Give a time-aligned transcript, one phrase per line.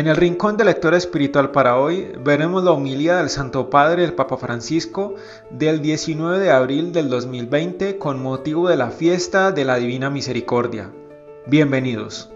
[0.00, 4.14] En el rincón de lectura espiritual para hoy veremos la homilía del Santo Padre el
[4.14, 5.14] Papa Francisco
[5.50, 10.90] del 19 de abril del 2020 con motivo de la fiesta de la Divina Misericordia.
[11.46, 12.30] Bienvenidos.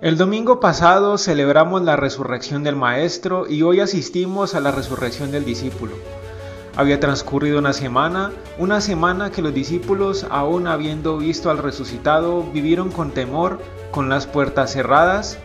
[0.00, 5.44] El domingo pasado celebramos la resurrección del Maestro y hoy asistimos a la resurrección del
[5.44, 5.92] discípulo.
[6.74, 12.90] Había transcurrido una semana, una semana que los discípulos, aún habiendo visto al resucitado, vivieron
[12.90, 13.58] con temor,
[13.90, 15.38] con las puertas cerradas,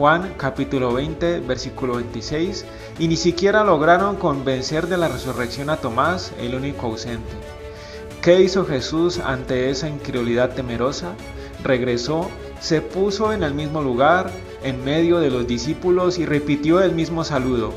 [0.00, 2.64] Juan capítulo 20 versículo 26
[2.98, 7.30] y ni siquiera lograron convencer de la resurrección a Tomás, el único ausente.
[8.22, 11.12] ¿Qué hizo Jesús ante esa incredulidad temerosa?
[11.62, 14.30] Regresó, se puso en el mismo lugar,
[14.62, 17.74] en medio de los discípulos y repitió el mismo saludo.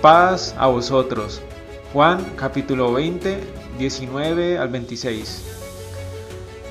[0.00, 1.40] Paz a vosotros.
[1.92, 3.40] Juan capítulo 20,
[3.80, 5.42] 19 al 26.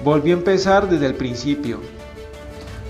[0.02, 1.82] Volvió a empezar desde el principio,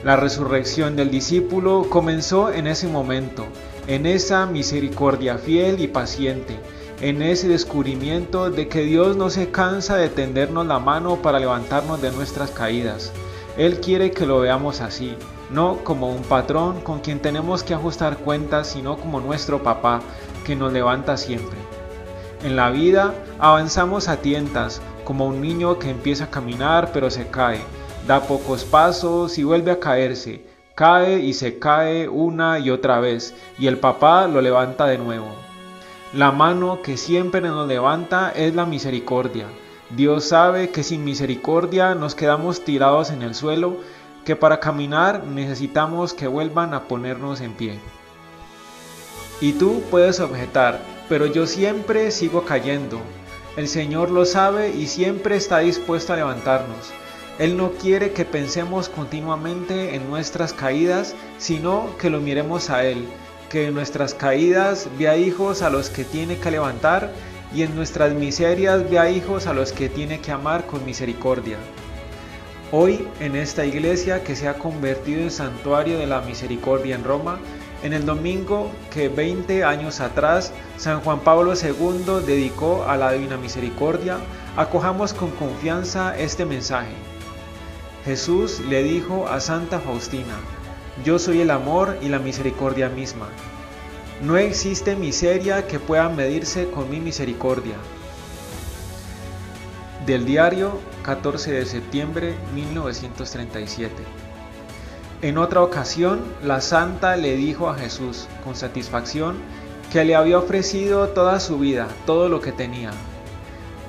[0.03, 3.45] la resurrección del discípulo comenzó en ese momento,
[3.87, 6.59] en esa misericordia fiel y paciente,
[6.99, 12.01] en ese descubrimiento de que Dios no se cansa de tendernos la mano para levantarnos
[12.01, 13.13] de nuestras caídas.
[13.55, 15.15] Él quiere que lo veamos así,
[15.51, 20.01] no como un patrón con quien tenemos que ajustar cuentas, sino como nuestro papá
[20.45, 21.57] que nos levanta siempre.
[22.43, 27.27] En la vida avanzamos a tientas, como un niño que empieza a caminar pero se
[27.27, 27.61] cae
[28.07, 33.33] da pocos pasos y vuelve a caerse, cae y se cae una y otra vez,
[33.57, 35.27] y el papá lo levanta de nuevo.
[36.13, 39.47] La mano que siempre nos levanta es la misericordia.
[39.95, 43.77] Dios sabe que sin misericordia nos quedamos tirados en el suelo,
[44.25, 47.79] que para caminar necesitamos que vuelvan a ponernos en pie.
[49.41, 52.99] Y tú puedes objetar, pero yo siempre sigo cayendo.
[53.55, 56.91] El Señor lo sabe y siempre está dispuesto a levantarnos.
[57.39, 63.07] Él no quiere que pensemos continuamente en nuestras caídas, sino que lo miremos a Él,
[63.49, 67.11] que en nuestras caídas vea hijos a los que tiene que levantar
[67.51, 71.57] y en nuestras miserias vea hijos a los que tiene que amar con misericordia.
[72.71, 77.39] Hoy en esta iglesia que se ha convertido en santuario de la misericordia en Roma,
[77.83, 83.37] en el domingo que 20 años atrás San Juan Pablo II dedicó a la Divina
[83.37, 84.17] Misericordia,
[84.55, 87.12] acojamos con confianza este mensaje.
[88.05, 90.35] Jesús le dijo a Santa Faustina,
[91.05, 93.29] yo soy el amor y la misericordia misma.
[94.21, 97.75] No existe miseria que pueda medirse con mi misericordia.
[100.05, 103.93] Del diario 14 de septiembre 1937.
[105.21, 109.37] En otra ocasión, la santa le dijo a Jesús, con satisfacción,
[109.93, 112.91] que le había ofrecido toda su vida, todo lo que tenía.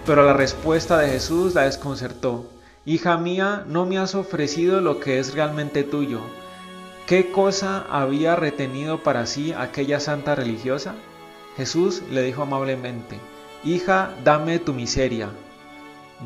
[0.06, 2.53] Pero la respuesta de Jesús la desconcertó
[2.86, 6.20] Hija mía, no me has ofrecido lo que es realmente tuyo.
[7.06, 10.94] ¿Qué cosa había retenido para sí aquella santa religiosa?
[11.56, 13.18] Jesús le dijo amablemente,
[13.64, 15.30] Hija, dame tu miseria.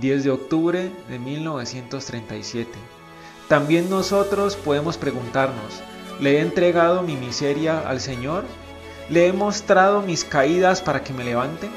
[0.01, 2.73] 10 de octubre de 1937.
[3.47, 5.81] También nosotros podemos preguntarnos,
[6.19, 8.43] ¿le he entregado mi miseria al Señor?
[9.09, 11.69] ¿Le he mostrado mis caídas para que me levante?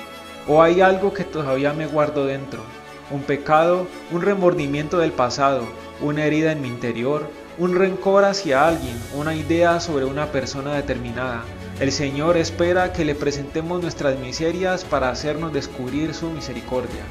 [0.47, 2.64] ¿O hay algo que todavía me guardo dentro?
[3.10, 5.64] Un pecado, un remordimiento del pasado,
[6.02, 11.44] una herida en mi interior, un rencor hacia alguien, una idea sobre una persona determinada.
[11.80, 17.04] El Señor espera que le presentemos nuestras miserias para hacernos descubrir su misericordia.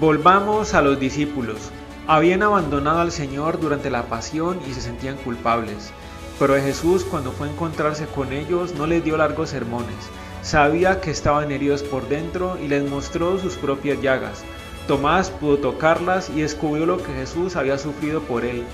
[0.00, 1.70] Volvamos a los discípulos.
[2.06, 5.90] Habían abandonado al Señor durante la pasión y se sentían culpables.
[6.38, 9.96] Pero Jesús cuando fue a encontrarse con ellos no les dio largos sermones.
[10.42, 14.44] Sabía que estaban heridos por dentro y les mostró sus propias llagas.
[14.86, 18.64] Tomás pudo tocarlas y descubrió lo que Jesús había sufrido por él,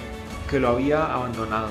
[0.49, 1.71] que lo había abandonado.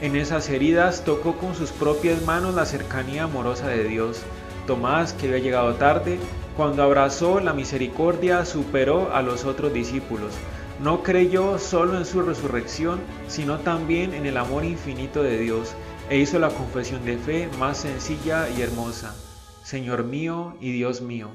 [0.00, 4.22] En esas heridas tocó con sus propias manos la cercanía amorosa de Dios.
[4.66, 6.18] Tomás, que había llegado tarde,
[6.56, 10.32] cuando abrazó la misericordia, superó a los otros discípulos.
[10.80, 15.74] No creyó solo en su resurrección, sino también en el amor infinito de Dios,
[16.12, 19.16] e hizo la confesión de fe más sencilla y hermosa.
[19.64, 21.30] Señor mío y Dios mío.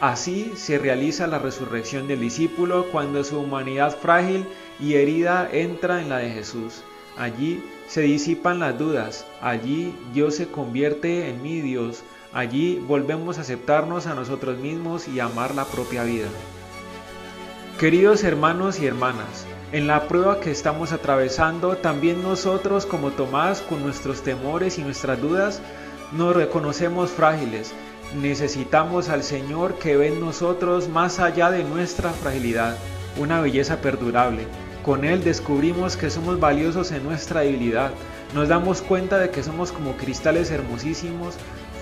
[0.00, 4.46] Así se realiza la resurrección del discípulo cuando su humanidad frágil
[4.78, 6.84] y herida entra en la de Jesús.
[7.18, 13.40] Allí se disipan las dudas, allí Dios se convierte en mi Dios, allí volvemos a
[13.40, 16.28] aceptarnos a nosotros mismos y amar la propia vida.
[17.80, 23.82] Queridos hermanos y hermanas, en la prueba que estamos atravesando, también nosotros como Tomás, con
[23.82, 25.60] nuestros temores y nuestras dudas,
[26.12, 27.74] nos reconocemos frágiles,
[28.14, 32.76] Necesitamos al Señor que ve en nosotros más allá de nuestra fragilidad,
[33.18, 34.46] una belleza perdurable.
[34.84, 37.90] Con Él descubrimos que somos valiosos en nuestra debilidad.
[38.34, 41.34] nos damos cuenta de que somos como cristales hermosísimos,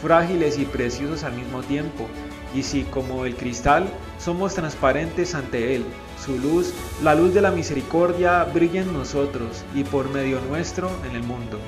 [0.03, 2.07] frágiles y preciosos al mismo tiempo,
[2.55, 3.87] y si como el cristal
[4.19, 5.85] somos transparentes ante Él,
[6.23, 6.73] su luz,
[7.03, 11.59] la luz de la misericordia, brilla en nosotros y por medio nuestro en el mundo.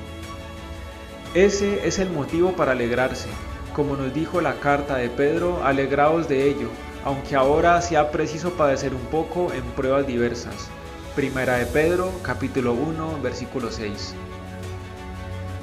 [1.35, 3.29] Ese es el motivo para alegrarse.
[3.75, 6.71] Como nos dijo la carta de Pedro, alegraos de ello,
[7.05, 10.69] aunque ahora sea preciso padecer un poco en pruebas diversas.
[11.15, 14.15] Primera de Pedro, capítulo 1, versículo 6.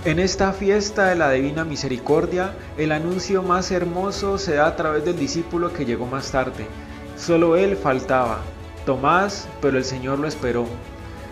[0.05, 5.05] En esta fiesta de la Divina Misericordia, el anuncio más hermoso se da a través
[5.05, 6.67] del discípulo que llegó más tarde.
[7.17, 8.41] Solo él faltaba,
[8.85, 10.65] Tomás, pero el Señor lo esperó.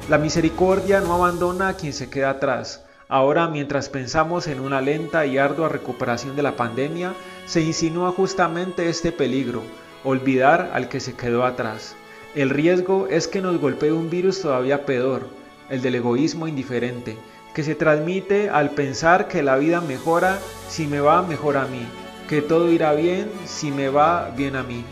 [0.09, 2.83] La misericordia no abandona a quien se queda atrás.
[3.07, 7.13] Ahora, mientras pensamos en una lenta y ardua recuperación de la pandemia,
[7.45, 9.63] se insinúa justamente este peligro,
[10.03, 11.95] olvidar al que se quedó atrás.
[12.35, 15.27] El riesgo es que nos golpee un virus todavía peor,
[15.69, 17.17] el del egoísmo indiferente,
[17.53, 20.39] que se transmite al pensar que la vida mejora
[20.69, 21.85] si me va mejor a mí,
[22.29, 24.85] que todo irá bien si me va bien a mí.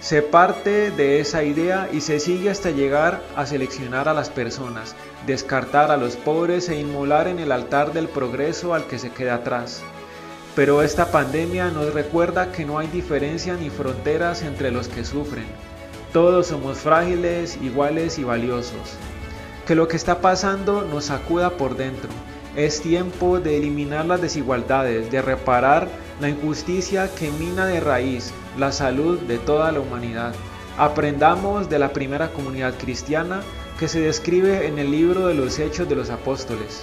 [0.00, 4.94] Se parte de esa idea y se sigue hasta llegar a seleccionar a las personas,
[5.26, 9.36] descartar a los pobres e inmolar en el altar del progreso al que se queda
[9.36, 9.82] atrás.
[10.56, 15.46] Pero esta pandemia nos recuerda que no hay diferencia ni fronteras entre los que sufren.
[16.12, 18.96] Todos somos frágiles, iguales y valiosos
[19.70, 22.10] que lo que está pasando nos sacuda por dentro.
[22.56, 25.88] Es tiempo de eliminar las desigualdades, de reparar
[26.20, 30.34] la injusticia que mina de raíz la salud de toda la humanidad.
[30.76, 33.42] Aprendamos de la primera comunidad cristiana
[33.78, 36.82] que se describe en el libro de los Hechos de los Apóstoles.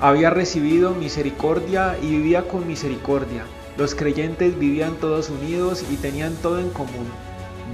[0.00, 3.44] Había recibido misericordia y vivía con misericordia.
[3.76, 7.06] Los creyentes vivían todos unidos y tenían todo en común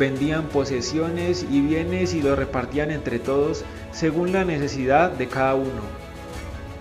[0.00, 6.09] vendían posesiones y bienes y los repartían entre todos según la necesidad de cada uno.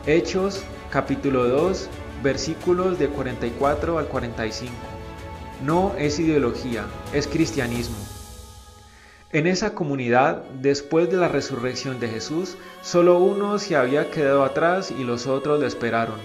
[0.09, 1.87] Hechos capítulo 2
[2.23, 4.73] versículos de 44 al 45.
[5.63, 7.95] No es ideología, es cristianismo.
[9.31, 14.89] En esa comunidad, después de la resurrección de Jesús, solo uno se había quedado atrás
[14.89, 16.17] y los otros lo esperaron.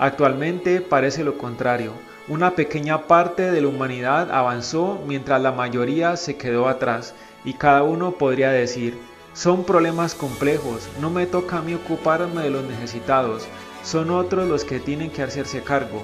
[0.00, 1.92] Actualmente parece lo contrario.
[2.26, 7.14] Una pequeña parte de la humanidad avanzó mientras la mayoría se quedó atrás
[7.44, 8.98] y cada uno podría decir,
[9.34, 13.46] son problemas complejos, no me toca a mí ocuparme de los necesitados,
[13.84, 16.02] son otros los que tienen que hacerse cargo.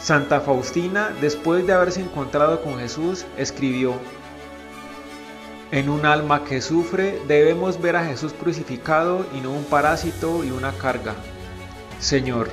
[0.00, 3.94] Santa Faustina, después de haberse encontrado con Jesús, escribió,
[5.70, 10.50] En un alma que sufre debemos ver a Jesús crucificado y no un parásito y
[10.50, 11.14] una carga.
[12.00, 12.48] Señor,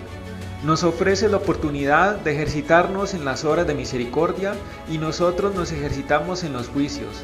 [0.63, 4.55] nos ofrece la oportunidad de ejercitarnos en las horas de misericordia
[4.89, 7.23] y nosotros nos ejercitamos en los juicios.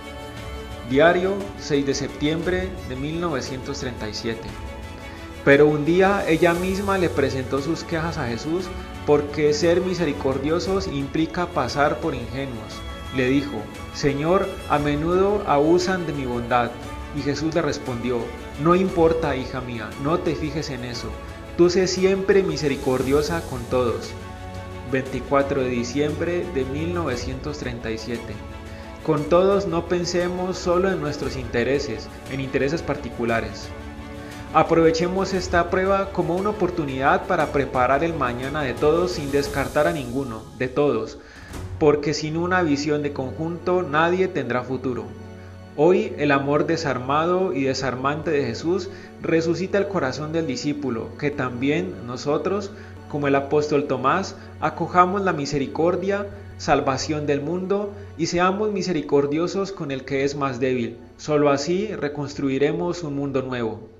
[0.89, 4.41] Diario 6 de septiembre de 1937.
[5.45, 8.65] Pero un día ella misma le presentó sus quejas a Jesús
[9.06, 12.74] porque ser misericordiosos implica pasar por ingenuos.
[13.15, 13.62] Le dijo,
[13.94, 16.71] Señor, a menudo abusan de mi bondad.
[17.15, 18.19] Y Jesús le respondió,
[18.62, 21.09] No importa, hija mía, no te fijes en eso
[21.57, 24.12] Tú sé siempre misericordiosa con todos.
[24.91, 28.33] 24 de diciembre de 1937.
[29.05, 33.67] Con todos no pensemos solo en nuestros intereses, en intereses particulares.
[34.53, 39.91] Aprovechemos esta prueba como una oportunidad para preparar el mañana de todos sin descartar a
[39.91, 41.17] ninguno, de todos,
[41.79, 45.03] porque sin una visión de conjunto nadie tendrá futuro.
[45.75, 48.89] Hoy el amor desarmado y desarmante de Jesús
[49.22, 52.72] resucita el corazón del discípulo, que también nosotros,
[53.10, 60.05] como el apóstol Tomás, acojamos la misericordia, salvación del mundo y seamos misericordiosos con el
[60.05, 60.98] que es más débil.
[61.17, 63.92] Solo así reconstruiremos un mundo nuevo.